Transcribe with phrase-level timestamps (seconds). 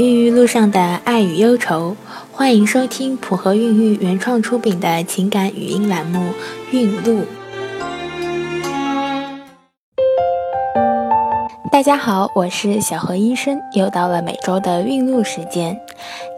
[0.00, 1.94] 孕育路上的爱与忧愁，
[2.32, 6.18] 欢迎收听普和孕育原创出品的情感语音栏目
[6.70, 7.20] 《孕路》。
[11.70, 15.78] 大家好，我是小何医生，又到了每周的孕路时间。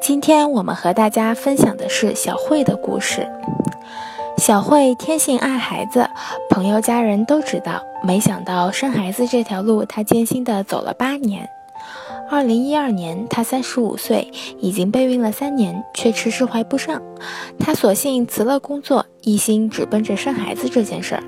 [0.01, 3.29] 今天我们和大家分享的是小慧的故事。
[4.39, 6.11] 小慧天性爱孩子，
[6.51, 7.81] 朋友家人都知道。
[8.03, 11.49] 没想到生孩子这条路，她艰辛的走了八年。
[12.31, 17.03] 二零一二年，她三十五岁，已经备孕了三年，却迟迟怀不上。
[17.59, 21.23] 她索性辞了工作，一心只奔着生孩子这件事儿。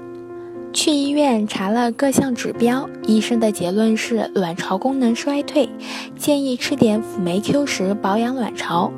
[0.73, 5.69] 去医院查了各项指标，医生的结论是卵巢功能衰退，
[6.17, 8.91] 建议吃点辅酶 Q 十保养卵巢。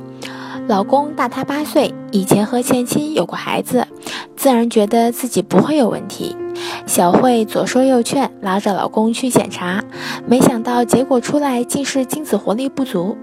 [0.69, 3.86] 老公大她八岁，以前和前妻有过孩子，
[4.36, 6.34] 自然觉得自己不会有问题。
[6.87, 9.83] 小慧左说右劝，拉着老公去检查，
[10.27, 13.16] 没想到结果出来竟是精子活力不足。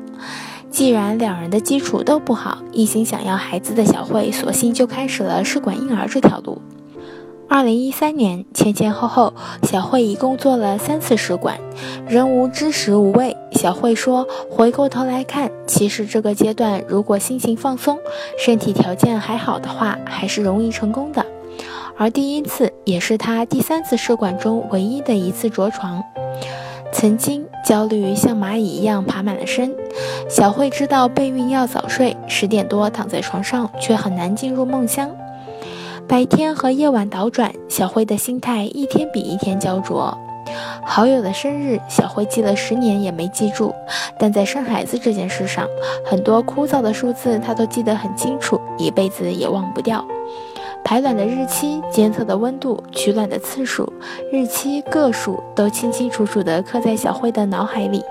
[0.70, 6.62] 既然两人的基础都不好，一心想要孩子的小慧，索性就开始了试管婴儿这条路。
[7.48, 11.60] 二零一三年前前后后，小慧一共做了三次试管，
[12.08, 13.38] 仍无知食无味。
[13.52, 18.00] 小慧说：“回过头来看，其实这个阶段如果心情放松，
[18.40, 21.24] 身体条件还好的话，还是容易成功的。”
[21.98, 26.04] 而第一次也是她第三次试管中唯一的一次着床，
[26.92, 29.74] 曾经焦虑像蚂蚁一样爬满了身。
[30.30, 35.10] 小慧知道备孕要早睡，十点多躺在床上却很难进入梦乡。
[36.08, 40.18] 白天和夜晚倒转，小慧的心态一天比一天焦灼。
[40.86, 43.74] 好友的生日，小慧记了十年也没记住，
[44.20, 45.66] 但在生孩子这件事上，
[46.06, 50.06] 很多枯燥的数字她都记得很清楚，一辈子也忘不掉。
[50.94, 53.92] 排卵的日期、监测的温度、取卵的次数、
[54.32, 58.04] 日期个数都清清楚楚地刻在小慧的脑海里。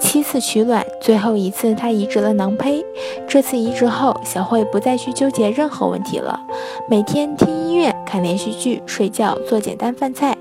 [0.00, 2.82] 七次取卵，最后一次她移植了囊胚。
[3.28, 6.40] 这次移植后，小慧不再去纠结任何问题了，
[6.88, 10.34] 每天听音乐、看连续剧、睡觉、做简单饭菜。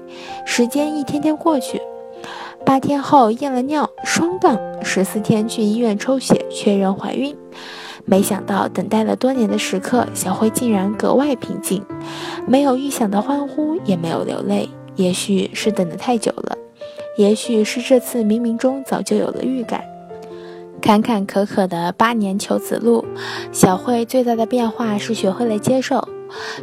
[0.45, 1.81] 时间一天天过去，
[2.65, 7.35] 八天后验了尿，双杠；十四天去医院抽血确认怀孕。
[8.09, 11.83] 没想到，等待了多年的时刻，小慧竟然格外平静，
[12.47, 14.69] 没有预想的欢呼，也没有流泪。
[14.95, 16.57] 也许是等得太久了，
[17.17, 19.83] 也许是这次冥冥中早就有了预感。
[20.81, 23.03] 坎坎坷坷的八年求子路，
[23.51, 26.07] 小慧最大的变化是学会了接受。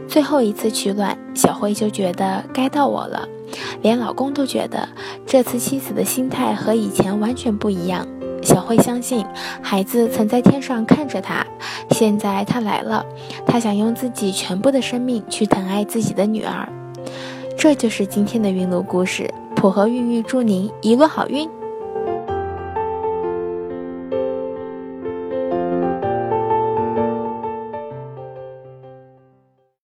[0.08, 3.28] 最后一次取卵，小慧就觉得该到我了，
[3.82, 4.88] 连老公都觉得
[5.26, 8.06] 这次妻子的心态和以前完全不一样。
[8.44, 9.24] 小慧相信，
[9.62, 11.44] 孩子曾在天上看着她，
[11.90, 13.04] 现在她来了，
[13.46, 16.68] 她想用自己全部的生命去疼爱自己的女儿。
[17.56, 21.48] 这就是今天的孕路故事，普和孕育祝您一路好运。